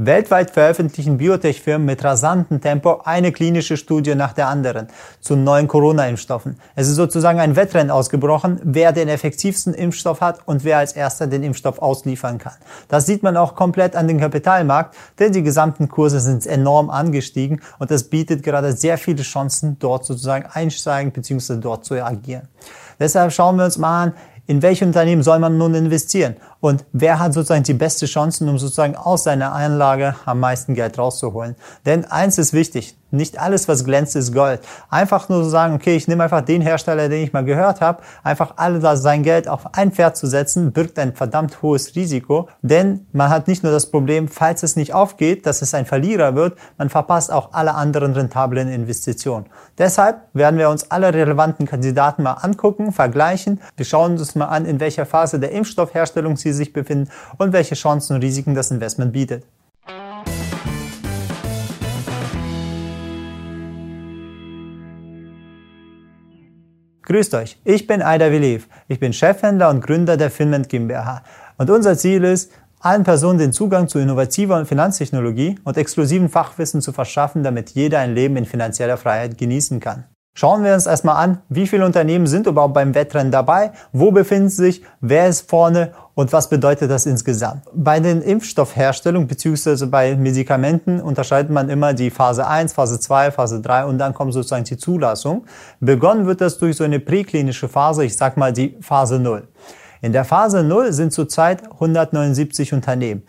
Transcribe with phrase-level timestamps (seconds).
[0.00, 4.86] Weltweit veröffentlichen Biotech-Firmen mit rasantem Tempo eine klinische Studie nach der anderen
[5.20, 6.60] zu neuen Corona-Impfstoffen.
[6.76, 11.26] Es ist sozusagen ein Wettrennen ausgebrochen, wer den effektivsten Impfstoff hat und wer als erster
[11.26, 12.52] den Impfstoff ausliefern kann.
[12.86, 17.60] Das sieht man auch komplett an den Kapitalmarkt, denn die gesamten Kurse sind enorm angestiegen
[17.80, 21.56] und das bietet gerade sehr viele Chancen, dort sozusagen einsteigen bzw.
[21.56, 22.46] dort zu agieren.
[23.00, 24.12] Deshalb schauen wir uns mal an,
[24.48, 26.36] in welche Unternehmen soll man nun investieren?
[26.60, 30.98] Und wer hat sozusagen die beste Chancen, um sozusagen aus seiner Einlage am meisten Geld
[30.98, 31.54] rauszuholen?
[31.84, 34.60] Denn eins ist wichtig, nicht alles, was glänzt, ist Gold.
[34.90, 38.02] Einfach nur so sagen, okay, ich nehme einfach den Hersteller, den ich mal gehört habe,
[38.22, 42.48] einfach alle da sein Geld auf ein Pferd zu setzen, birgt ein verdammt hohes Risiko.
[42.62, 46.34] Denn man hat nicht nur das Problem, falls es nicht aufgeht, dass es ein Verlierer
[46.34, 49.46] wird, man verpasst auch alle anderen rentablen Investitionen.
[49.78, 53.60] Deshalb werden wir uns alle relevanten Kandidaten mal angucken, vergleichen.
[53.76, 57.74] Wir schauen uns mal an, in welcher Phase der Impfstoffherstellung sie sich befinden und welche
[57.74, 59.44] Chancen und Risiken das Investment bietet.
[67.08, 68.68] Grüßt euch, ich bin Aida Viliv.
[68.86, 71.22] Ich bin Chefhändler und Gründer der Finment GmbH.
[71.56, 76.92] Und unser Ziel ist, allen Personen den Zugang zu innovativer Finanztechnologie und exklusiven Fachwissen zu
[76.92, 80.04] verschaffen, damit jeder ein Leben in finanzieller Freiheit genießen kann.
[80.38, 84.48] Schauen wir uns erstmal an, wie viele Unternehmen sind überhaupt beim Wettrennen dabei, wo befinden
[84.48, 87.64] sie sich, wer ist vorne und was bedeutet das insgesamt.
[87.74, 89.86] Bei den Impfstoffherstellungen bzw.
[89.86, 94.32] bei Medikamenten unterscheidet man immer die Phase 1, Phase 2, Phase 3 und dann kommt
[94.32, 95.44] sozusagen die Zulassung.
[95.80, 99.42] Begonnen wird das durch so eine präklinische Phase, ich sag mal die Phase 0.
[100.02, 103.24] In der Phase 0 sind zurzeit 179 Unternehmen.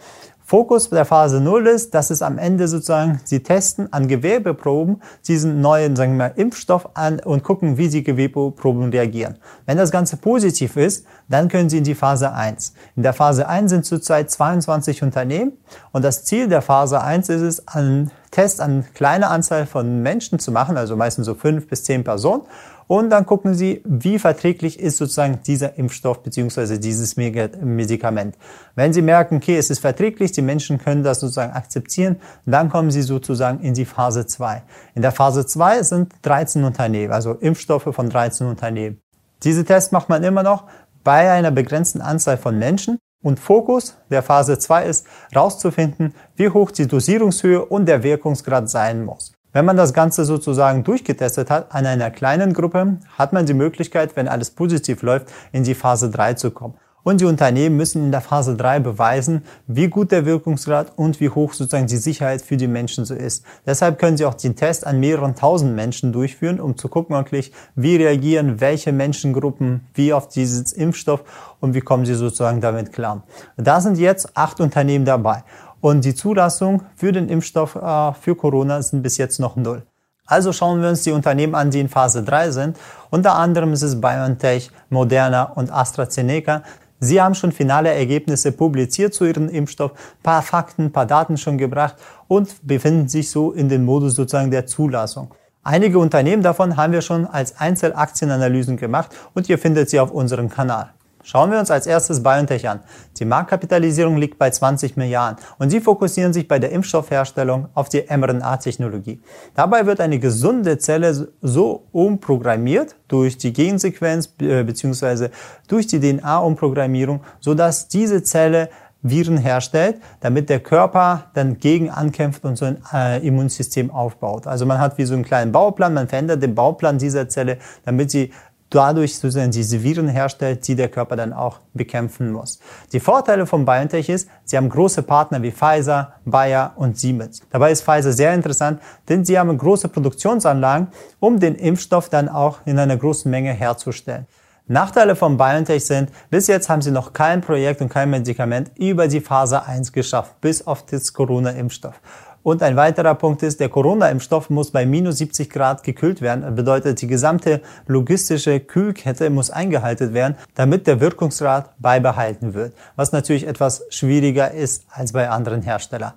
[0.50, 5.62] Fokus der Phase 0 ist, dass es am Ende sozusagen, sie testen an Gewebeproben diesen
[5.62, 9.36] neuen, sagen wir mal, Impfstoff an und gucken, wie die Gewebeproben reagieren.
[9.68, 12.74] Wenn das Ganze positiv ist, dann können sie in die Phase 1.
[12.96, 15.54] In der Phase 1 sind zurzeit 22 Unternehmen
[15.92, 20.40] und das Ziel der Phase 1 ist es, einen Test an kleine Anzahl von Menschen
[20.40, 22.42] zu machen, also meistens so fünf bis zehn Personen
[22.90, 28.36] und dann gucken Sie, wie verträglich ist sozusagen dieser Impfstoff beziehungsweise dieses Medikament.
[28.74, 32.16] Wenn Sie merken, okay, es ist verträglich, die Menschen können das sozusagen akzeptieren,
[32.48, 34.64] dann kommen Sie sozusagen in die Phase 2.
[34.96, 39.00] In der Phase 2 sind 13 Unternehmen, also Impfstoffe von 13 Unternehmen.
[39.44, 40.64] Diese Tests macht man immer noch
[41.04, 42.98] bei einer begrenzten Anzahl von Menschen.
[43.22, 49.06] Und Fokus der Phase 2 ist, herauszufinden, wie hoch die Dosierungshöhe und der Wirkungsgrad sein
[49.06, 49.34] muss.
[49.52, 54.16] Wenn man das Ganze sozusagen durchgetestet hat an einer kleinen Gruppe, hat man die Möglichkeit,
[54.16, 56.76] wenn alles positiv läuft, in die Phase 3 zu kommen.
[57.02, 61.30] Und die Unternehmen müssen in der Phase 3 beweisen, wie gut der Wirkungsgrad und wie
[61.30, 63.44] hoch sozusagen die Sicherheit für die Menschen so ist.
[63.66, 67.52] Deshalb können sie auch den Test an mehreren tausend Menschen durchführen, um zu gucken wirklich,
[67.74, 71.24] wie reagieren welche Menschengruppen, wie auf dieses Impfstoff
[71.60, 73.24] und wie kommen sie sozusagen damit klar.
[73.58, 75.44] Da sind jetzt acht Unternehmen dabei.
[75.82, 79.84] Und die Zulassung für den Impfstoff äh, für Corona sind bis jetzt noch null.
[80.26, 82.78] Also schauen wir uns die Unternehmen an, die in Phase 3 sind.
[83.10, 86.64] Unter anderem ist es BioNTech, Moderna und AstraZeneca.
[87.00, 89.92] Sie haben schon finale Ergebnisse publiziert zu ihrem Impfstoff,
[90.22, 91.96] paar Fakten, paar Daten schon gebracht
[92.28, 95.34] und befinden sich so in den Modus sozusagen der Zulassung.
[95.64, 100.50] Einige Unternehmen davon haben wir schon als Einzelaktienanalysen gemacht und ihr findet sie auf unserem
[100.50, 100.92] Kanal.
[101.24, 102.80] Schauen wir uns als erstes BioNTech an.
[103.18, 108.04] Die Marktkapitalisierung liegt bei 20 Milliarden und sie fokussieren sich bei der Impfstoffherstellung auf die
[108.10, 109.22] mRNA-Technologie.
[109.54, 115.30] Dabei wird eine gesunde Zelle so umprogrammiert durch die Gensequenz äh, bzw.
[115.68, 118.70] durch die DNA-Umprogrammierung, sodass diese Zelle
[119.02, 124.46] Viren herstellt, damit der Körper dann gegen ankämpft und so ein äh, Immunsystem aufbaut.
[124.46, 128.12] Also man hat wie so einen kleinen Bauplan, man verändert den Bauplan dieser Zelle, damit
[128.12, 128.34] sie
[128.70, 132.60] dadurch sozusagen diese Viren herstellt, die der Körper dann auch bekämpfen muss.
[132.94, 137.42] Die Vorteile von BioNTech ist, sie haben große Partner wie Pfizer, Bayer und Siemens.
[137.50, 140.88] Dabei ist Pfizer sehr interessant, denn sie haben große Produktionsanlagen,
[141.20, 144.28] um den Impfstoff dann auch in einer großen Menge herzustellen.
[144.72, 149.08] Nachteile von BioNTech sind, bis jetzt haben sie noch kein Projekt und kein Medikament über
[149.08, 152.00] die Phase 1 geschafft, bis auf das Corona-Impfstoff.
[152.42, 156.42] Und ein weiterer Punkt ist, der Corona-Impfstoff muss bei minus 70 Grad gekühlt werden.
[156.42, 163.12] Das bedeutet, die gesamte logistische Kühlkette muss eingehalten werden, damit der Wirkungsgrad beibehalten wird, was
[163.12, 166.14] natürlich etwas schwieriger ist als bei anderen Herstellern.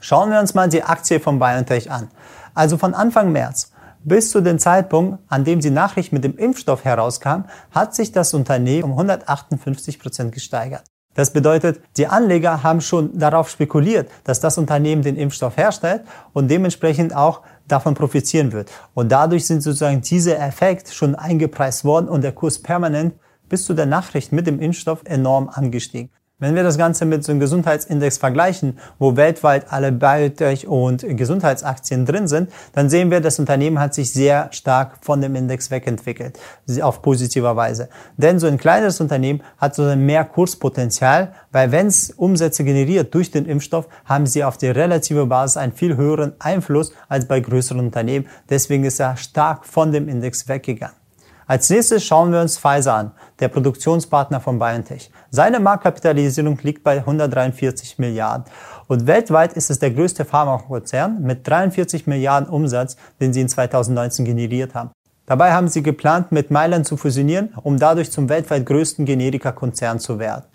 [0.00, 2.10] Schauen wir uns mal die Aktie von BioNTech an.
[2.54, 3.72] Also von Anfang März
[4.06, 8.34] bis zu dem Zeitpunkt, an dem die Nachricht mit dem Impfstoff herauskam, hat sich das
[8.34, 10.84] Unternehmen um 158 Prozent gesteigert.
[11.16, 16.02] Das bedeutet, die Anleger haben schon darauf spekuliert, dass das Unternehmen den Impfstoff herstellt
[16.34, 18.70] und dementsprechend auch davon profitieren wird.
[18.94, 23.14] Und dadurch sind sozusagen diese Effekt schon eingepreist worden und der Kurs permanent
[23.48, 26.10] bis zu der Nachricht mit dem Impfstoff enorm angestiegen.
[26.38, 32.04] Wenn wir das Ganze mit so einem Gesundheitsindex vergleichen, wo weltweit alle Biotech und Gesundheitsaktien
[32.04, 36.38] drin sind, dann sehen wir, das Unternehmen hat sich sehr stark von dem Index wegentwickelt,
[36.82, 37.88] auf positiver Weise.
[38.18, 43.30] Denn so ein kleines Unternehmen hat so mehr Kurspotenzial, weil wenn es Umsätze generiert durch
[43.30, 47.80] den Impfstoff, haben sie auf die relative Basis einen viel höheren Einfluss als bei größeren
[47.80, 48.26] Unternehmen.
[48.50, 51.05] Deswegen ist er stark von dem Index weggegangen.
[51.48, 55.12] Als nächstes schauen wir uns Pfizer an, der Produktionspartner von BioNTech.
[55.30, 58.46] Seine Marktkapitalisierung liegt bei 143 Milliarden.
[58.88, 64.24] Und weltweit ist es der größte Pharmakonzern mit 43 Milliarden Umsatz, den sie in 2019
[64.24, 64.90] generiert haben.
[65.26, 70.18] Dabei haben sie geplant, mit Mailand zu fusionieren, um dadurch zum weltweit größten Generika-Konzern zu
[70.18, 70.46] werden.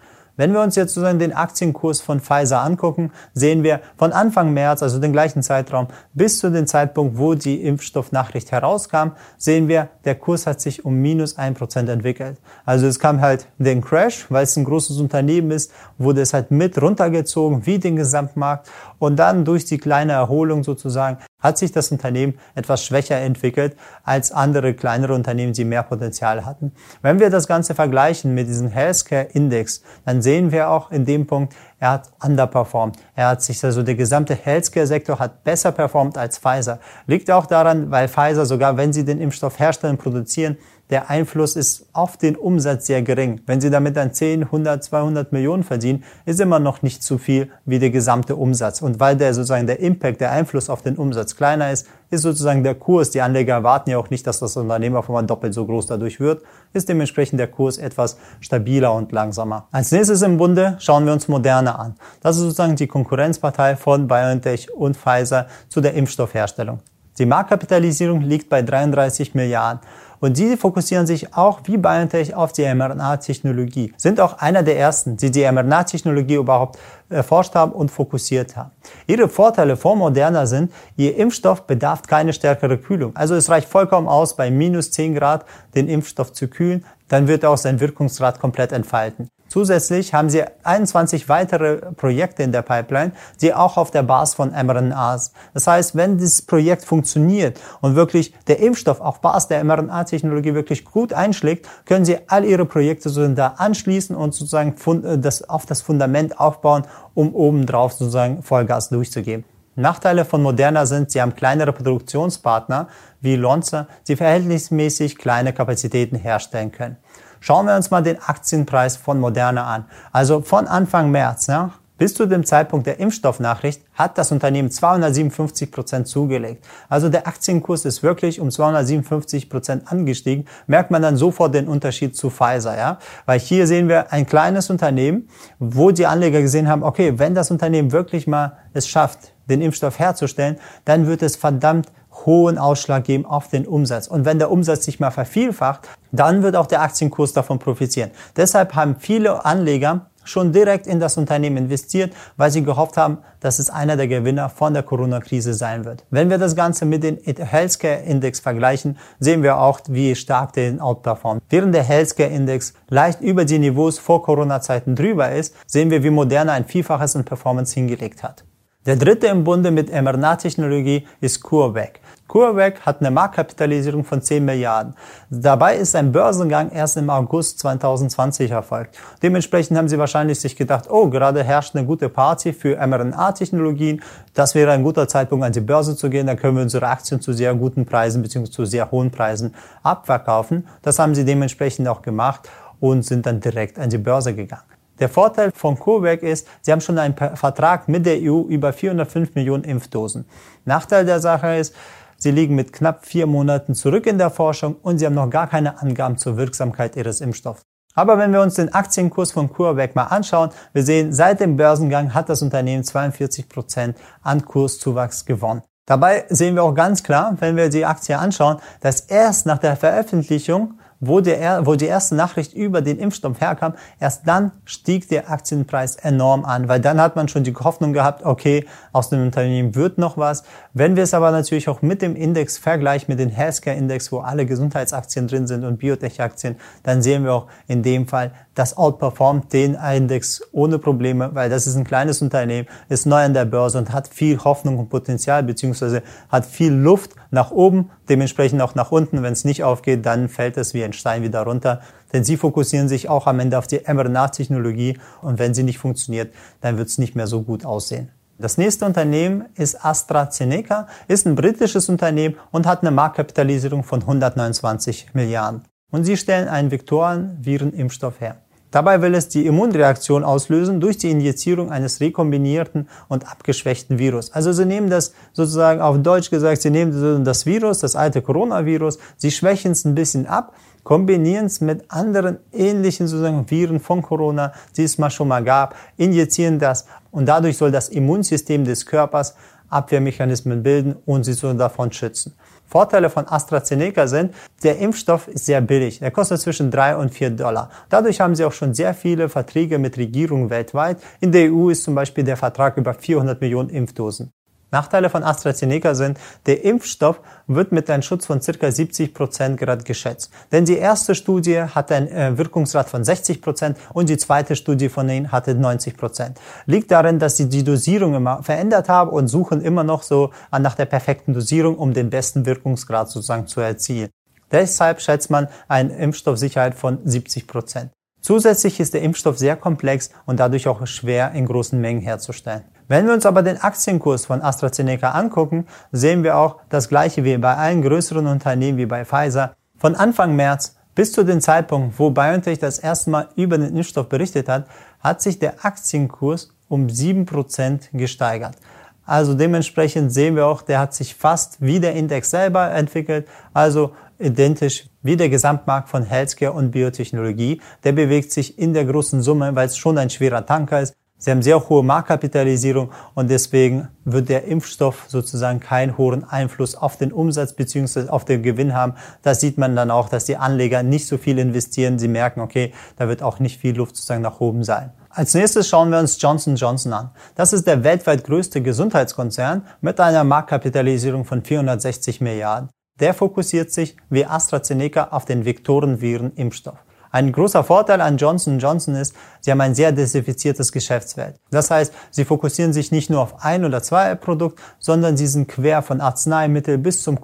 [0.42, 4.82] Wenn wir uns jetzt sozusagen den Aktienkurs von Pfizer angucken, sehen wir von Anfang März,
[4.82, 5.86] also den gleichen Zeitraum,
[6.16, 10.96] bis zu dem Zeitpunkt, wo die Impfstoffnachricht herauskam, sehen wir, der Kurs hat sich um
[10.96, 12.40] minus ein Prozent entwickelt.
[12.66, 16.50] Also es kam halt den Crash, weil es ein großes Unternehmen ist, wurde es halt
[16.50, 18.68] mit runtergezogen, wie den Gesamtmarkt.
[18.98, 24.32] Und dann durch die kleine Erholung sozusagen hat sich das Unternehmen etwas schwächer entwickelt als
[24.32, 26.72] andere kleinere Unternehmen, die mehr Potenzial hatten.
[27.02, 31.28] Wenn wir das Ganze vergleichen mit diesem Healthcare Index, dann sehen wir auch in dem
[31.28, 32.96] Punkt, er hat underperformed.
[33.16, 36.80] Er hat sich also der gesamte Healthcare-Sektor hat besser performt als Pfizer.
[37.08, 40.58] Liegt auch daran, weil Pfizer sogar, wenn sie den Impfstoff herstellen, produzieren,
[40.92, 43.40] der Einfluss ist auf den Umsatz sehr gering.
[43.46, 47.50] Wenn Sie damit dann 10, 100, 200 Millionen verdienen, ist immer noch nicht zu viel
[47.66, 48.82] wie der gesamte Umsatz.
[48.82, 52.64] Und weil der sozusagen der Impact, der Einfluss auf den Umsatz kleiner ist, ist sozusagen
[52.64, 53.10] der Kurs.
[53.12, 56.20] Die Anleger erwarten ja auch nicht, dass das Unternehmen auf einmal doppelt so groß dadurch
[56.20, 56.44] wird,
[56.74, 59.70] ist dementsprechend der Kurs etwas stabiler und langsamer.
[59.72, 61.96] Als nächstes im Bunde schauen wir uns Moderna an.
[62.22, 66.82] Das ist sozusagen die Konkurrenzpartei von BioNTech und Pfizer zu der Impfstoffherstellung.
[67.18, 69.82] Die Marktkapitalisierung liegt bei 33 Milliarden.
[70.22, 75.18] Und die fokussieren sich auch wie BioNTech auf die mRNA-Technologie, sind auch einer der ersten,
[75.18, 76.78] die die mRNA-Technologie überhaupt
[77.10, 78.70] erforscht haben und fokussiert haben.
[79.08, 83.16] Ihre Vorteile vor Moderna sind, ihr Impfstoff bedarf keine stärkere Kühlung.
[83.16, 87.42] Also es reicht vollkommen aus, bei minus 10 Grad den Impfstoff zu kühlen, dann wird
[87.42, 89.28] er auch sein Wirkungsgrad komplett entfalten.
[89.52, 93.12] Zusätzlich haben sie 21 weitere Projekte in der Pipeline,
[93.42, 95.34] die auch auf der Basis von mRNAs.
[95.54, 100.86] Das heißt, wenn dieses Projekt funktioniert und wirklich der Impfstoff auf Basis der mRNA-Technologie wirklich
[100.86, 105.66] gut einschlägt, können sie all ihre Projekte sozusagen da anschließen und sozusagen äh, das, auf
[105.66, 106.84] das Fundament aufbauen,
[107.14, 109.44] um obendrauf sozusagen Vollgas durchzugeben.
[109.76, 112.88] Nachteile von Moderna sind, sie haben kleinere Produktionspartner
[113.20, 116.96] wie Lonza, die verhältnismäßig kleine Kapazitäten herstellen können.
[117.44, 119.86] Schauen wir uns mal den Aktienpreis von Moderna an.
[120.12, 125.72] Also von Anfang März ja, bis zu dem Zeitpunkt der Impfstoffnachricht hat das Unternehmen 257
[125.72, 126.64] Prozent zugelegt.
[126.88, 130.46] Also der Aktienkurs ist wirklich um 257 Prozent angestiegen.
[130.68, 133.00] Merkt man dann sofort den Unterschied zu Pfizer, ja?
[133.26, 135.28] Weil hier sehen wir ein kleines Unternehmen,
[135.58, 139.98] wo die Anleger gesehen haben, okay, wenn das Unternehmen wirklich mal es schafft, den Impfstoff
[139.98, 141.88] herzustellen, dann wird es verdammt
[142.26, 144.08] hohen Ausschlag geben auf den Umsatz.
[144.08, 148.12] Und wenn der Umsatz sich mal vervielfacht, dann wird auch der Aktienkurs davon profitieren.
[148.36, 153.60] Deshalb haben viele Anleger schon direkt in das Unternehmen investiert, weil sie gehofft haben, dass
[153.60, 156.06] es einer der Gewinner von der Corona-Krise sein wird.
[156.10, 161.42] Wenn wir das Ganze mit dem Healthcare-Index vergleichen, sehen wir auch, wie stark der outperformt.
[161.50, 166.54] Während der Healthcare-Index leicht über die Niveaus vor Corona-Zeiten drüber ist, sehen wir, wie Moderna
[166.54, 168.44] ein Vielfaches in Performance hingelegt hat.
[168.86, 172.00] Der dritte im Bunde mit mRNA-Technologie ist CureVac.
[172.32, 174.96] CureVac hat eine Marktkapitalisierung von 10 Milliarden.
[175.30, 178.98] Dabei ist ein Börsengang erst im August 2020 erfolgt.
[179.22, 184.02] Dementsprechend haben sie wahrscheinlich sich gedacht, oh, gerade herrscht eine gute Party für mRNA-Technologien.
[184.34, 186.28] Das wäre ein guter Zeitpunkt, an die Börse zu gehen.
[186.28, 188.50] Dann können wir unsere Aktien zu sehr guten Preisen bzw.
[188.50, 190.70] zu sehr hohen Preisen abverkaufen.
[190.84, 194.64] Das haben sie dementsprechend auch gemacht und sind dann direkt an die Börse gegangen.
[195.02, 199.34] Der Vorteil von CureVac ist, sie haben schon einen Vertrag mit der EU über 405
[199.34, 200.26] Millionen Impfdosen.
[200.64, 201.76] Nachteil der Sache ist,
[202.22, 205.48] sie liegen mit knapp vier Monaten zurück in der Forschung und sie haben noch gar
[205.48, 207.64] keine Angaben zur Wirksamkeit ihres Impfstoffs.
[207.94, 212.14] Aber wenn wir uns den Aktienkurs von CureVac mal anschauen, wir sehen, seit dem Börsengang
[212.14, 215.62] hat das Unternehmen 42 Prozent an Kurszuwachs gewonnen.
[215.86, 219.76] Dabei sehen wir auch ganz klar, wenn wir die Aktie anschauen, dass erst nach der
[219.76, 225.30] Veröffentlichung wo, der, wo die erste Nachricht über den Impfstoff herkam, erst dann stieg der
[225.30, 229.76] Aktienpreis enorm an, weil dann hat man schon die Hoffnung gehabt, okay, aus dem Unternehmen
[229.76, 230.44] wird noch was.
[230.74, 234.46] Wenn wir es aber natürlich auch mit dem Index vergleichen, mit dem Healthcare-Index, wo alle
[234.46, 239.76] Gesundheitsaktien drin sind und Biotech-Aktien, dann sehen wir auch in dem Fall, das outperformt den
[239.76, 243.92] Index ohne Probleme, weil das ist ein kleines Unternehmen, ist neu an der Börse und
[243.92, 249.24] hat viel Hoffnung und Potenzial, beziehungsweise hat viel Luft, nach oben, dementsprechend auch nach unten.
[249.24, 251.82] Wenn es nicht aufgeht, dann fällt es wie ein Stein wieder runter.
[252.14, 256.34] Denn sie fokussieren sich auch am Ende auf die mRNA-Technologie und wenn sie nicht funktioniert,
[256.60, 258.12] dann wird es nicht mehr so gut aussehen.
[258.38, 265.14] Das nächste Unternehmen ist AstraZeneca, ist ein britisches Unternehmen und hat eine Marktkapitalisierung von 129
[265.14, 265.64] Milliarden.
[265.92, 268.38] Und sie stellen einen Vektoren-Virenimpfstoff her.
[268.72, 274.32] Dabei will es die Immunreaktion auslösen durch die Injizierung eines rekombinierten und abgeschwächten Virus.
[274.32, 278.98] Also sie nehmen das sozusagen auf Deutsch gesagt, sie nehmen das Virus, das alte Coronavirus,
[279.18, 284.54] sie schwächen es ein bisschen ab, kombinieren es mit anderen ähnlichen sozusagen Viren von Corona,
[284.78, 289.36] die es mal schon mal gab, injizieren das und dadurch soll das Immunsystem des Körpers
[289.70, 292.34] Abwehrmechanismen bilden und sie sollen davon schützen.
[292.72, 296.00] Vorteile von AstraZeneca sind, der Impfstoff ist sehr billig.
[296.00, 297.70] Der kostet zwischen drei und vier Dollar.
[297.90, 300.98] Dadurch haben sie auch schon sehr viele Verträge mit Regierungen weltweit.
[301.20, 304.32] In der EU ist zum Beispiel der Vertrag über 400 Millionen Impfdosen.
[304.72, 309.84] Nachteile von AstraZeneca sind, der Impfstoff wird mit einem Schutz von circa 70 Prozent gerade
[309.84, 310.32] geschätzt.
[310.52, 314.90] Denn die erste Studie hatte einen äh, Wirkungsgrad von 60 Prozent und die zweite Studie
[314.90, 316.40] von ihnen hatte 90 Prozent.
[316.66, 320.76] Liegt darin, dass sie die Dosierung immer verändert haben und suchen immer noch so nach
[320.76, 324.10] der perfekten Dosierung, um den besten Wirkungsgrad sozusagen zu erzielen.
[324.52, 327.92] Deshalb schätzt man eine Impfstoffsicherheit von 70 Prozent.
[328.22, 332.64] Zusätzlich ist der Impfstoff sehr komplex und dadurch auch schwer in großen Mengen herzustellen.
[332.92, 337.38] Wenn wir uns aber den Aktienkurs von AstraZeneca angucken, sehen wir auch das gleiche wie
[337.38, 339.56] bei allen größeren Unternehmen wie bei Pfizer.
[339.78, 344.10] Von Anfang März bis zu dem Zeitpunkt, wo BioNTech das erste Mal über den Impfstoff
[344.10, 344.66] berichtet hat,
[345.00, 348.58] hat sich der Aktienkurs um 7% gesteigert.
[349.06, 353.94] Also dementsprechend sehen wir auch, der hat sich fast wie der Index selber entwickelt, also
[354.20, 357.62] identisch wie der Gesamtmarkt von Healthcare und Biotechnologie.
[357.86, 361.30] Der bewegt sich in der großen Summe, weil es schon ein schwerer Tanker ist, Sie
[361.30, 367.14] haben sehr hohe Marktkapitalisierung und deswegen wird der Impfstoff sozusagen keinen hohen Einfluss auf den
[367.14, 368.10] Umsatz bzw.
[368.10, 368.96] auf den Gewinn haben.
[369.22, 372.00] Das sieht man dann auch, dass die Anleger nicht so viel investieren.
[372.00, 374.94] Sie merken, okay, da wird auch nicht viel Luft sozusagen nach oben sein.
[375.12, 377.12] Als nächstes schauen wir uns Johnson Johnson an.
[377.36, 382.70] Das ist der weltweit größte Gesundheitskonzern mit einer Marktkapitalisierung von 460 Milliarden.
[383.00, 386.80] Der fokussiert sich wie AstraZeneca auf den Vektorenviren-Impfstoff.
[387.12, 391.36] Ein großer Vorteil an Johnson Johnson ist, sie haben ein sehr diversifiziertes Geschäftsfeld.
[391.50, 395.50] Das heißt, sie fokussieren sich nicht nur auf ein oder zwei Produkt, sondern sie sind
[395.50, 397.20] quer von Arzneimittel bis zum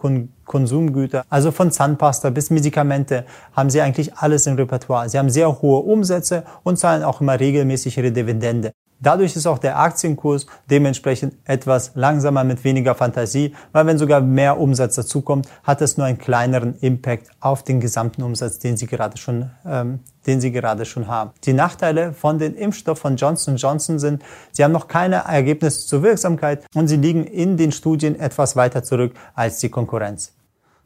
[0.46, 5.08] Konsumgüter, also von Zahnpasta bis Medikamente, haben sie eigentlich alles im Repertoire.
[5.10, 8.74] Sie haben sehr hohe Umsätze und zahlen auch immer regelmäßig ihre Dividende.
[9.00, 14.60] Dadurch ist auch der Aktienkurs dementsprechend etwas langsamer mit weniger Fantasie, weil wenn sogar mehr
[14.60, 19.18] Umsatz dazukommt, hat es nur einen kleineren Impact auf den gesamten Umsatz, den Sie gerade
[19.18, 21.32] schon, ähm, den Sie gerade schon haben.
[21.44, 26.02] Die Nachteile von den Impfstoff von Johnson Johnson sind, sie haben noch keine Ergebnisse zur
[26.02, 30.34] Wirksamkeit und sie liegen in den Studien etwas weiter zurück als die Konkurrenz.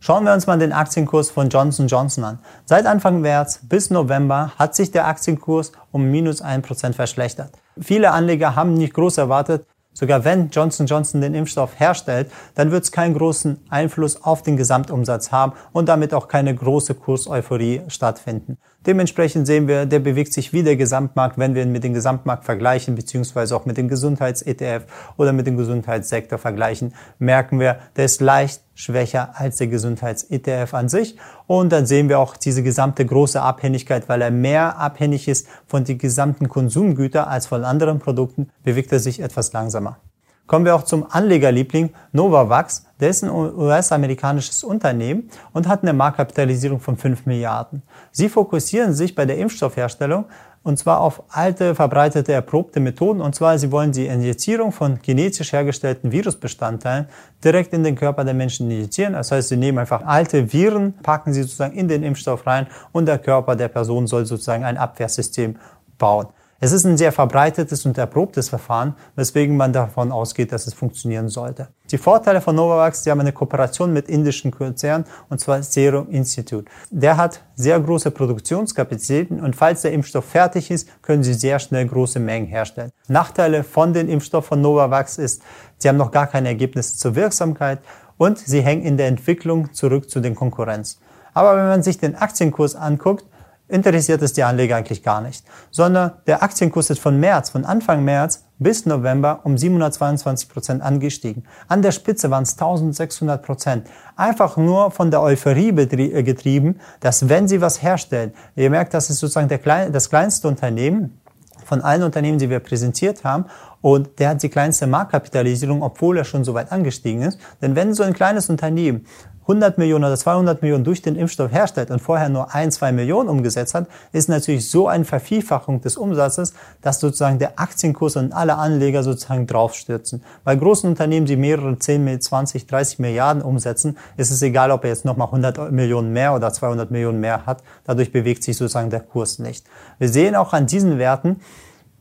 [0.02, 2.40] Schauen wir uns mal den Aktienkurs von Johnson Johnson an.
[2.66, 7.52] Seit Anfang März bis November hat sich der Aktienkurs um minus ein Prozent verschlechtert.
[7.80, 12.84] Viele Anleger haben nicht groß erwartet, sogar wenn Johnson Johnson den Impfstoff herstellt, dann wird
[12.84, 18.58] es keinen großen Einfluss auf den Gesamtumsatz haben und damit auch keine große Kurseuphorie stattfinden.
[18.88, 22.46] Dementsprechend sehen wir, der bewegt sich wie der Gesamtmarkt, wenn wir ihn mit dem Gesamtmarkt
[22.46, 24.86] vergleichen, beziehungsweise auch mit dem Gesundheits-ETF
[25.18, 30.90] oder mit dem Gesundheitssektor vergleichen, merken wir, der ist leicht schwächer als der Gesundheits-ETF an
[30.90, 31.16] sich.
[31.46, 35.84] Und dann sehen wir auch diese gesamte große Abhängigkeit, weil er mehr abhängig ist von
[35.84, 40.00] den gesamten Konsumgütern als von anderen Produkten, bewegt er sich etwas langsamer.
[40.48, 42.86] Kommen wir auch zum Anlegerliebling Novavax.
[43.00, 47.84] Der ist ein US-amerikanisches Unternehmen und hat eine Marktkapitalisierung von 5 Milliarden.
[48.12, 50.26] Sie fokussieren sich bei der Impfstoffherstellung
[50.64, 53.20] und zwar auf alte, verbreitete, erprobte Methoden.
[53.20, 57.08] Und zwar, sie wollen die Injizierung von genetisch hergestellten Virusbestandteilen
[57.44, 59.14] direkt in den Körper der Menschen injizieren.
[59.14, 63.08] Das heißt, sie nehmen einfach alte Viren, packen sie sozusagen in den Impfstoff rein und
[63.08, 65.56] der Körper der Person soll sozusagen ein Abwehrsystem
[65.98, 66.28] bauen.
[66.64, 71.28] Es ist ein sehr verbreitetes und erprobtes Verfahren, weswegen man davon ausgeht, dass es funktionieren
[71.28, 71.70] sollte.
[71.90, 76.66] Die Vorteile von Novavax, sie haben eine Kooperation mit indischen Konzernen, und zwar Serum Institute.
[76.92, 81.88] Der hat sehr große Produktionskapazitäten und falls der Impfstoff fertig ist, können sie sehr schnell
[81.88, 82.92] große Mengen herstellen.
[83.08, 85.42] Nachteile von den Impfstoff von Novavax ist,
[85.80, 87.80] sie haben noch gar keine Ergebnisse zur Wirksamkeit
[88.18, 91.00] und sie hängen in der Entwicklung zurück zu den Konkurrenz.
[91.34, 93.26] Aber wenn man sich den Aktienkurs anguckt,
[93.72, 98.04] interessiert es die Anleger eigentlich gar nicht, sondern der Aktienkurs ist von März, von Anfang
[98.04, 101.44] März bis November um 722 Prozent angestiegen.
[101.68, 103.88] An der Spitze waren es 1600 Prozent.
[104.16, 109.10] Einfach nur von der Euphorie äh, getrieben, dass wenn sie was herstellen, ihr merkt, das
[109.10, 111.20] ist sozusagen der klein, das kleinste Unternehmen
[111.66, 113.46] von allen Unternehmen, die wir präsentiert haben
[113.82, 117.40] und der hat die kleinste Marktkapitalisierung, obwohl er schon so weit angestiegen ist.
[117.62, 119.06] Denn wenn so ein kleines Unternehmen
[119.42, 123.28] 100 Millionen oder 200 Millionen durch den Impfstoff herstellt und vorher nur ein, zwei Millionen
[123.28, 128.56] umgesetzt hat, ist natürlich so eine Vervielfachung des Umsatzes, dass sozusagen der Aktienkurs und alle
[128.56, 130.24] Anleger sozusagen draufstürzen.
[130.44, 134.92] Bei großen Unternehmen, die mehrere 10, 20, 30 Milliarden umsetzen, ist es egal, ob er
[134.92, 137.64] jetzt nochmal 100 Millionen mehr oder 200 Millionen mehr hat.
[137.84, 139.66] Dadurch bewegt sich sozusagen der Kurs nicht.
[139.98, 141.42] Wir sehen auch an diesen Werten,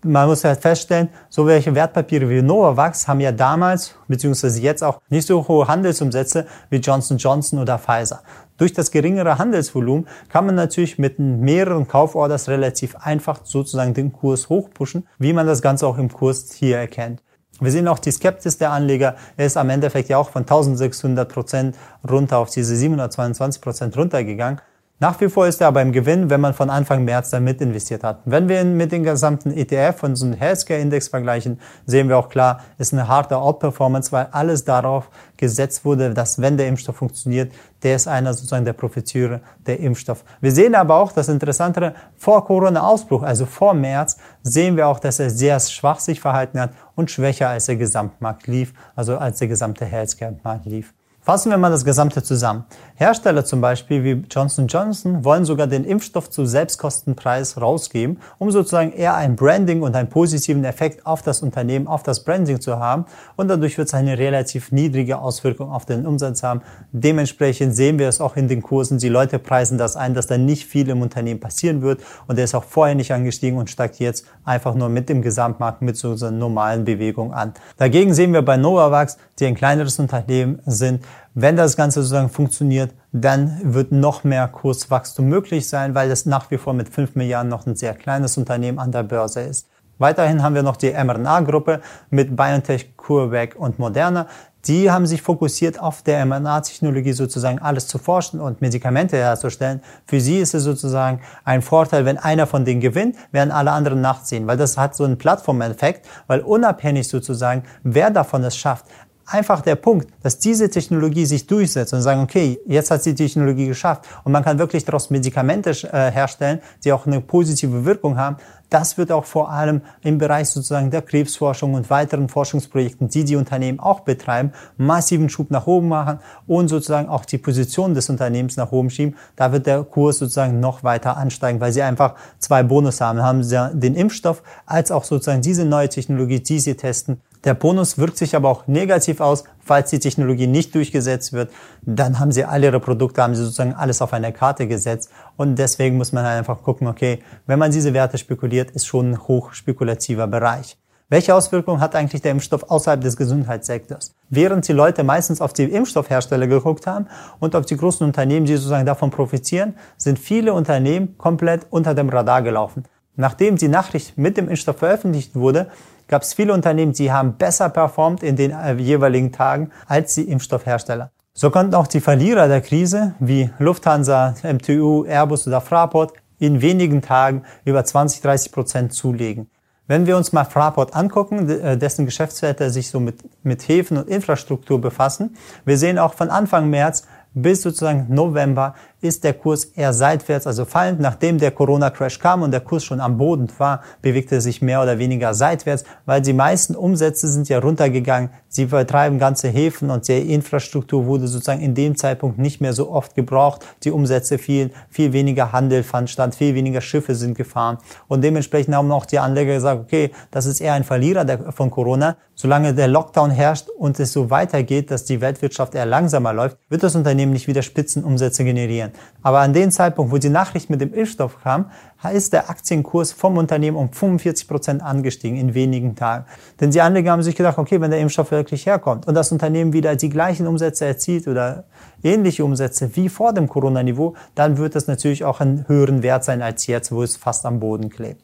[0.03, 5.01] man muss halt feststellen, so welche Wertpapiere wie Novavax haben ja damals beziehungsweise jetzt auch
[5.09, 8.23] nicht so hohe Handelsumsätze wie Johnson Johnson oder Pfizer.
[8.57, 14.49] Durch das geringere Handelsvolumen kann man natürlich mit mehreren Kauforders relativ einfach sozusagen den Kurs
[14.49, 17.23] hochpushen, wie man das Ganze auch im Kurs hier erkennt.
[17.61, 19.17] Wir sehen auch die Skepsis der Anleger.
[19.37, 21.77] Er ist am Endeffekt ja auch von 1600 Prozent
[22.09, 24.61] runter auf diese 722 Prozent runtergegangen.
[25.03, 28.05] Nach wie vor ist er aber im Gewinn, wenn man von Anfang März damit investiert
[28.05, 28.21] hat.
[28.27, 32.29] Wenn wir ihn mit dem gesamten ETF und so einem Healthcare-Index vergleichen, sehen wir auch
[32.29, 37.51] klar, ist eine harte Outperformance, weil alles darauf gesetzt wurde, dass wenn der Impfstoff funktioniert,
[37.83, 40.23] der ist einer sozusagen der Profiteure der Impfstoff.
[40.43, 45.19] Wir sehen aber auch das Interessantere, vor Corona-Ausbruch, also vor März, sehen wir auch, dass
[45.19, 49.49] er sehr schwach sich verhalten hat und schwächer als der Gesamtmarkt lief, also als der
[49.49, 50.93] gesamte Healthcare-Markt lief.
[51.23, 52.65] Fassen wir mal das Gesamte zusammen.
[53.01, 58.93] Hersteller zum Beispiel wie Johnson Johnson wollen sogar den Impfstoff zu Selbstkostenpreis rausgeben, um sozusagen
[58.93, 63.07] eher ein Branding und einen positiven Effekt auf das Unternehmen, auf das Branding zu haben.
[63.37, 66.61] Und dadurch wird es eine relativ niedrige Auswirkung auf den Umsatz haben.
[66.93, 68.99] Dementsprechend sehen wir es auch in den Kursen.
[68.99, 72.03] Die Leute preisen das ein, dass da nicht viel im Unternehmen passieren wird.
[72.27, 75.81] Und der ist auch vorher nicht angestiegen und steigt jetzt einfach nur mit dem Gesamtmarkt,
[75.81, 77.55] mit so einer normalen Bewegung an.
[77.79, 81.03] Dagegen sehen wir bei Novavax, die ein kleineres Unternehmen sind,
[81.35, 86.51] wenn das Ganze sozusagen funktioniert, dann wird noch mehr Kurswachstum möglich sein, weil es nach
[86.51, 89.69] wie vor mit 5 Milliarden noch ein sehr kleines Unternehmen an der Börse ist.
[89.99, 94.29] Weiterhin haben wir noch die mRNA-Gruppe mit BioNTech, CureVac und Moderna.
[94.67, 99.83] Die haben sich fokussiert auf der mRNA-Technologie sozusagen alles zu forschen und Medikamente herzustellen.
[100.07, 104.01] Für sie ist es sozusagen ein Vorteil, wenn einer von denen gewinnt, werden alle anderen
[104.01, 108.87] nachziehen, weil das hat so einen Plattformeffekt, weil unabhängig sozusagen, wer davon es schafft,
[109.31, 113.25] einfach der Punkt, dass diese Technologie sich durchsetzt und sagen, okay, jetzt hat sie die
[113.25, 118.17] Technologie geschafft und man kann wirklich daraus Medikamente äh, herstellen, die auch eine positive Wirkung
[118.17, 118.37] haben.
[118.69, 123.35] Das wird auch vor allem im Bereich sozusagen der Krebsforschung und weiteren Forschungsprojekten, die die
[123.35, 128.57] Unternehmen auch betreiben, massiven Schub nach oben machen und sozusagen auch die Position des Unternehmens
[128.57, 129.17] nach oben schieben.
[129.35, 133.21] Da wird der Kurs sozusagen noch weiter ansteigen, weil sie einfach zwei Bonus haben.
[133.21, 137.97] Haben sie den Impfstoff als auch sozusagen diese neue Technologie, die sie testen der Bonus
[137.97, 141.51] wirkt sich aber auch negativ aus, falls die Technologie nicht durchgesetzt wird.
[141.83, 145.11] Dann haben sie alle ihre Produkte, haben sie sozusagen alles auf eine Karte gesetzt.
[145.37, 149.13] Und deswegen muss man halt einfach gucken, okay, wenn man diese Werte spekuliert, ist schon
[149.13, 150.77] ein hochspekulativer Bereich.
[151.09, 154.15] Welche Auswirkungen hat eigentlich der Impfstoff außerhalb des Gesundheitssektors?
[154.29, 157.09] Während die Leute meistens auf die Impfstoffhersteller geguckt haben
[157.41, 162.11] und auf die großen Unternehmen, die sozusagen davon profitieren, sind viele Unternehmen komplett unter dem
[162.11, 162.85] Radar gelaufen.
[163.17, 165.67] Nachdem die Nachricht mit dem Impfstoff veröffentlicht wurde,
[166.11, 170.29] gab es viele Unternehmen, die haben besser performt in den äh, jeweiligen Tagen als die
[170.29, 171.13] Impfstoffhersteller.
[171.33, 177.01] So konnten auch die Verlierer der Krise wie Lufthansa, MTU, Airbus oder Fraport in wenigen
[177.01, 179.49] Tagen über 20, 30 Prozent zulegen.
[179.87, 184.09] Wenn wir uns mal Fraport angucken, äh, dessen Geschäftswerte sich so mit, mit Häfen und
[184.09, 189.93] Infrastruktur befassen, wir sehen auch von Anfang März bis sozusagen November ist der Kurs eher
[189.93, 191.01] seitwärts, also fallend.
[191.01, 194.83] Nachdem der Corona-Crash kam und der Kurs schon am Boden war, bewegte er sich mehr
[194.83, 198.31] oder weniger seitwärts, weil die meisten Umsätze sind ja runtergegangen.
[198.49, 202.91] Sie vertreiben ganze Häfen und die Infrastruktur wurde sozusagen in dem Zeitpunkt nicht mehr so
[202.91, 203.65] oft gebraucht.
[203.85, 207.79] Die Umsätze fielen, viel weniger Handel fand statt, viel weniger Schiffe sind gefahren.
[208.09, 212.17] Und dementsprechend haben auch die Anleger gesagt, okay, das ist eher ein Verlierer von Corona.
[212.35, 216.83] Solange der Lockdown herrscht und es so weitergeht, dass die Weltwirtschaft eher langsamer läuft, wird
[216.83, 219.01] das Unternehmen nicht wieder Spitzenumsätze generieren sein.
[219.23, 221.71] Aber an dem Zeitpunkt, wo die Nachricht mit dem Impfstoff kam,
[222.13, 226.25] ist der Aktienkurs vom Unternehmen um 45 Prozent angestiegen in wenigen Tagen.
[226.61, 229.73] Denn die Anleger haben sich gedacht, okay, wenn der Impfstoff wirklich herkommt und das Unternehmen
[229.73, 231.65] wieder die gleichen Umsätze erzielt oder
[232.03, 236.41] ähnliche Umsätze wie vor dem Corona-Niveau, dann wird das natürlich auch einen höheren Wert sein
[236.41, 238.23] als jetzt, wo es fast am Boden klebt.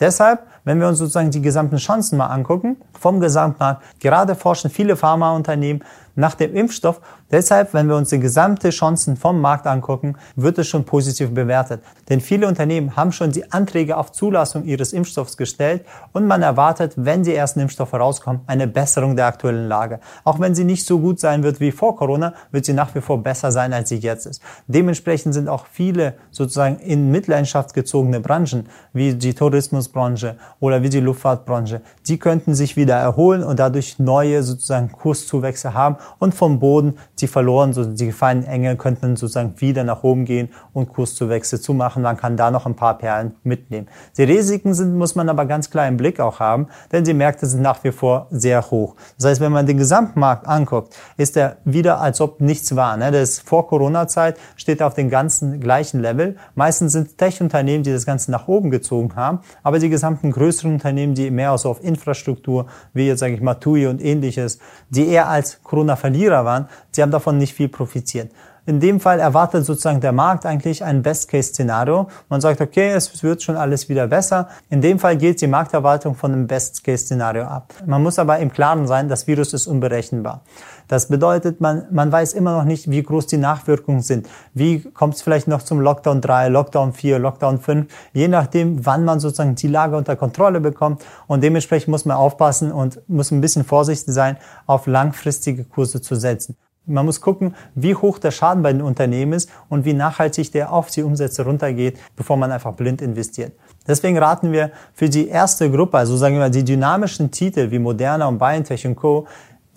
[0.00, 4.96] Deshalb, wenn wir uns sozusagen die gesamten Chancen mal angucken, vom Gesamtmarkt, gerade forschen viele
[4.96, 7.00] Pharmaunternehmen nach dem Impfstoff.
[7.30, 11.82] Deshalb, wenn wir uns die gesamte Chancen vom Markt angucken, wird es schon positiv bewertet.
[12.08, 16.92] Denn viele Unternehmen haben schon die Anträge auf Zulassung ihres Impfstoffs gestellt und man erwartet,
[16.96, 20.00] wenn die ersten Impfstoffe rauskommen, eine Besserung der aktuellen Lage.
[20.24, 23.00] Auch wenn sie nicht so gut sein wird wie vor Corona, wird sie nach wie
[23.00, 24.42] vor besser sein, als sie jetzt ist.
[24.66, 31.00] Dementsprechend sind auch viele sozusagen in Mitleidenschaft gezogene Branchen, wie die Tourismusbranche oder wie die
[31.00, 36.98] Luftfahrtbranche, die könnten sich wieder erholen und dadurch neue sozusagen Kurszuwächse haben und vom Boden,
[37.20, 41.74] die verloren, so die gefallenen Engel könnten sozusagen wieder nach oben gehen und Kurszuwächse zu
[41.74, 42.02] machen.
[42.02, 43.88] Man kann da noch ein paar Perlen mitnehmen.
[44.16, 47.46] Die Risiken sind, muss man aber ganz klar im Blick auch haben, denn die Märkte
[47.46, 48.96] sind nach wie vor sehr hoch.
[49.16, 52.96] Das heißt, wenn man den Gesamtmarkt anguckt, ist er wieder, als ob nichts war.
[52.96, 53.10] Ne?
[53.10, 56.36] Das vor Corona-Zeit steht auf dem ganzen gleichen Level.
[56.54, 61.14] Meistens sind Tech-Unternehmen, die das Ganze nach oben gezogen haben, aber die gesamten größeren Unternehmen,
[61.14, 64.58] die mehr so auf Infrastruktur, wie jetzt sage ich mal TUI und ähnliches,
[64.90, 65.62] die eher als
[65.94, 68.30] Corona-Verlierer waren, sie haben davon nicht viel profitiert.
[68.66, 72.08] In dem Fall erwartet sozusagen der Markt eigentlich ein Best-Case-Szenario.
[72.30, 74.48] Man sagt, okay, es wird schon alles wieder besser.
[74.70, 77.74] In dem Fall geht die Markterwartung von einem Best-Case-Szenario ab.
[77.84, 80.40] Man muss aber im Klaren sein, das Virus ist unberechenbar.
[80.88, 84.28] Das bedeutet, man, man weiß immer noch nicht, wie groß die Nachwirkungen sind.
[84.54, 89.04] Wie kommt es vielleicht noch zum Lockdown 3, Lockdown 4, Lockdown 5, je nachdem, wann
[89.04, 91.04] man sozusagen die Lage unter Kontrolle bekommt.
[91.26, 96.14] Und dementsprechend muss man aufpassen und muss ein bisschen vorsichtig sein, auf langfristige Kurse zu
[96.14, 96.56] setzen.
[96.86, 100.70] Man muss gucken, wie hoch der Schaden bei den Unternehmen ist und wie nachhaltig der
[100.70, 103.52] auf die Umsätze runtergeht, bevor man einfach blind investiert.
[103.86, 107.78] Deswegen raten wir für die erste Gruppe, also sagen wir mal die dynamischen Titel wie
[107.78, 109.26] Moderna und BioNTech und Co.,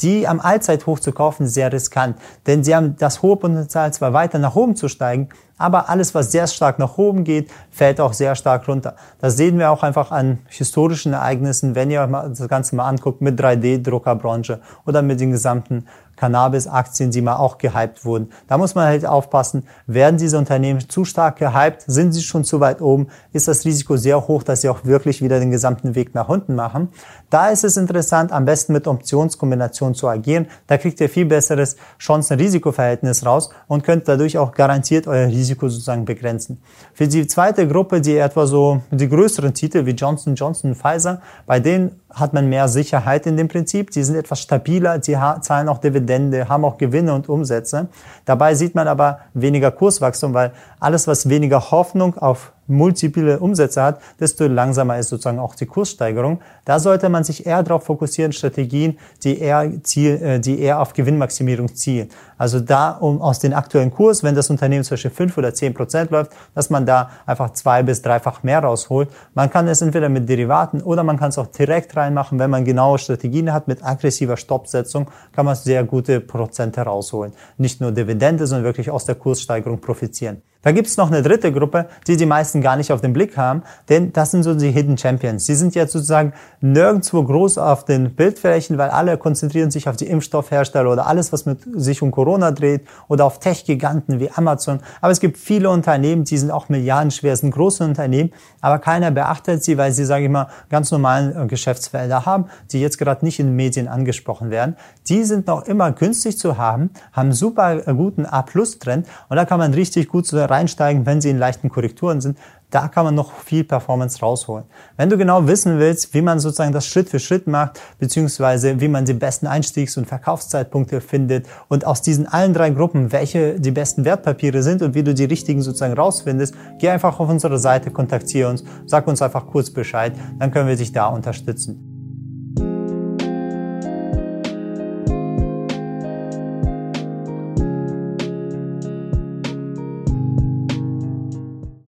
[0.01, 2.17] die am Allzeithoch zu kaufen, sehr riskant.
[2.45, 6.31] Denn sie haben das hohe Potenzial zwar weiter nach oben zu steigen, aber alles, was
[6.31, 8.95] sehr stark nach oben geht, fällt auch sehr stark runter.
[9.19, 13.39] Das sehen wir auch einfach an historischen Ereignissen, wenn ihr das Ganze mal anguckt mit
[13.39, 15.85] 3D-Druckerbranche oder mit den gesamten
[16.17, 18.29] Cannabis-Aktien, die mal auch gehypt wurden.
[18.47, 22.59] Da muss man halt aufpassen, werden diese Unternehmen zu stark gehypt, sind sie schon zu
[22.59, 26.13] weit oben, ist das Risiko sehr hoch, dass sie auch wirklich wieder den gesamten Weg
[26.13, 26.89] nach unten machen.
[27.29, 30.47] Da ist es interessant, am besten mit Optionskombinationen zu agieren.
[30.65, 36.05] Da kriegt ihr viel besseres Chancen-Risiko-Verhältnis raus und könnt dadurch auch garantiert euer Risiko sozusagen
[36.05, 36.61] begrenzen.
[36.93, 41.21] Für die zweite Gruppe, die etwa so die größeren Titel wie Johnson Johnson und Pfizer,
[41.45, 43.91] bei denen hat man mehr Sicherheit in dem Prinzip.
[43.91, 47.87] Die sind etwas stabiler, die zahlen auch Dividende, haben auch Gewinne und Umsätze.
[48.25, 54.01] Dabei sieht man aber weniger Kurswachstum, weil alles, was weniger Hoffnung auf multiple Umsätze hat,
[54.19, 56.39] desto langsamer ist sozusagen auch die Kurssteigerung.
[56.65, 60.93] Da sollte man sich eher darauf fokussieren, Strategien, die eher, ziel, äh, die eher auf
[60.93, 62.09] Gewinnmaximierung zielen.
[62.37, 66.11] Also da, um aus dem aktuellen Kurs, wenn das Unternehmen zwischen fünf oder zehn Prozent
[66.11, 69.09] läuft, dass man da einfach zwei bis dreifach mehr rausholt.
[69.33, 72.37] Man kann es entweder mit Derivaten oder man kann es auch direkt reinmachen.
[72.37, 77.33] Wenn man genaue Strategien hat mit aggressiver Stoppsetzung, kann man sehr gute Prozente rausholen.
[77.57, 80.41] Nicht nur Dividende, sondern wirklich aus der Kurssteigerung profitieren.
[80.61, 83.37] Da gibt es noch eine dritte Gruppe, die die meisten gar nicht auf den Blick
[83.37, 85.45] haben, denn das sind so die Hidden Champions.
[85.45, 90.07] Sie sind jetzt sozusagen nirgendwo groß auf den Bildflächen, weil alle konzentrieren sich auf die
[90.07, 94.79] Impfstoffhersteller oder alles, was mit sich um Corona dreht oder auf Tech-Giganten wie Amazon.
[95.01, 99.63] Aber es gibt viele Unternehmen, die sind auch milliardenschwer, sind große Unternehmen, aber keiner beachtet
[99.63, 103.39] sie, weil sie, sage ich mal, ganz normalen äh, Geschäftsfelder haben, die jetzt gerade nicht
[103.39, 104.75] in den Medien angesprochen werden.
[105.07, 109.59] Die sind noch immer günstig zu haben, haben super äh, guten A-Plus-Trend und da kann
[109.59, 112.37] man richtig gut so reinsteigen, wenn sie in leichten Korrekturen sind.
[112.69, 114.65] Da kann man noch viel Performance rausholen.
[114.97, 118.89] Wenn du genau wissen willst, wie man sozusagen das Schritt für Schritt macht, beziehungsweise wie
[118.89, 123.71] man die besten Einstiegs- und Verkaufszeitpunkte findet und aus diesen allen drei Gruppen, welche die
[123.71, 127.89] besten Wertpapiere sind und wie du die richtigen sozusagen rausfindest, geh einfach auf unsere Seite,
[127.89, 131.96] kontaktiere uns, sag uns einfach kurz Bescheid, dann können wir dich da unterstützen.